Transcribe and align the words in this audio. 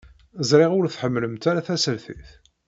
Ẓriɣ 0.49 0.71
ur 0.79 0.85
tḥemmlemt 0.87 1.43
ara 1.49 1.65
tasertit. 1.67 2.29